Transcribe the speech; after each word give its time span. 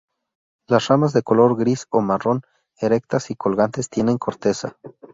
Las 0.65 0.87
ramas 0.87 1.13
de 1.13 1.21
color 1.21 1.55
gris 1.55 1.85
o 1.91 2.01
marrón, 2.01 2.41
erectas 2.79 3.29
y 3.29 3.35
colgantes 3.35 3.87
tienen 3.87 4.17
corteza. 4.17 4.79